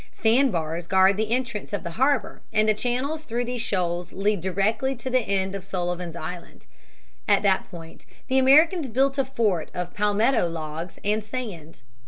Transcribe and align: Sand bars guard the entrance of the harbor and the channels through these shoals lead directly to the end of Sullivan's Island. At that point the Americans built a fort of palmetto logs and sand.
Sand 0.09 0.51
bars 0.51 0.87
guard 0.87 1.15
the 1.15 1.29
entrance 1.29 1.73
of 1.73 1.83
the 1.83 1.91
harbor 1.91 2.41
and 2.51 2.67
the 2.67 2.73
channels 2.73 3.23
through 3.23 3.45
these 3.45 3.61
shoals 3.61 4.11
lead 4.11 4.41
directly 4.41 4.95
to 4.95 5.11
the 5.11 5.19
end 5.19 5.53
of 5.53 5.63
Sullivan's 5.63 6.15
Island. 6.15 6.65
At 7.27 7.43
that 7.43 7.69
point 7.69 8.07
the 8.27 8.39
Americans 8.39 8.89
built 8.89 9.19
a 9.19 9.25
fort 9.25 9.69
of 9.75 9.93
palmetto 9.93 10.49
logs 10.49 10.97
and 11.03 11.23
sand. 11.23 11.83